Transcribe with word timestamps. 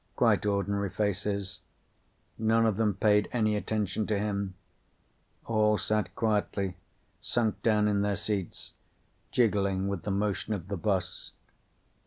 Quite 0.15 0.47
ordinary 0.47 0.89
faces. 0.89 1.59
None 2.39 2.65
of 2.65 2.77
them 2.77 2.95
paid 2.95 3.29
any 3.31 3.55
attention 3.55 4.07
to 4.07 4.17
him. 4.17 4.55
All 5.45 5.77
sat 5.77 6.15
quietly, 6.15 6.75
sunk 7.21 7.61
down 7.61 7.87
in 7.87 8.01
their 8.01 8.15
seats, 8.15 8.71
jiggling 9.31 9.87
with 9.87 10.01
the 10.01 10.09
motion 10.09 10.55
of 10.55 10.69
the 10.69 10.75
bus. 10.77 11.33